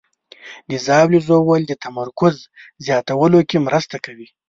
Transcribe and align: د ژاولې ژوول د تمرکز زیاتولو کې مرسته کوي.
د 0.69 0.71
ژاولې 0.85 1.19
ژوول 1.27 1.61
د 1.67 1.73
تمرکز 1.85 2.35
زیاتولو 2.85 3.39
کې 3.49 3.57
مرسته 3.67 3.95
کوي. 4.05 4.27